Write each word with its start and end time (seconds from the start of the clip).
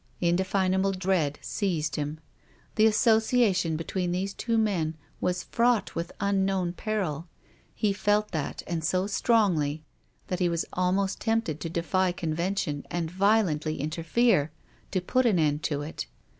Indefinable 0.19 0.93
dread 0.93 1.37
seized 1.43 1.95
him. 1.95 2.19
The 2.73 2.87
asso 2.87 3.19
ciation 3.19 3.77
between 3.77 4.11
these 4.11 4.33
two 4.33 4.57
men 4.57 4.95
was 5.19 5.43
fraught 5.43 5.93
with 5.93 6.11
unknown 6.19 6.73
peril. 6.73 7.27
lie 7.83 7.93
felt 7.93 8.31
that, 8.31 8.63
and 8.65 8.83
so 8.83 9.05
strongly, 9.05 9.83
that 10.25 10.39
he 10.39 10.49
was 10.49 10.65
almost 10.73 11.21
tempted 11.21 11.59
to 11.59 11.69
defy 11.69 12.11
convention 12.11 12.83
and 12.89 13.11
violently 13.11 13.79
interfere 13.79 14.51
to 14.89 15.01
put 15.01 15.27
an 15.27 15.37
end 15.37 15.61
to 15.65 15.83
it. 15.83 16.07